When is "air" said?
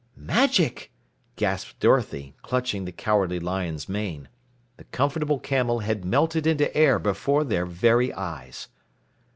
6.75-6.97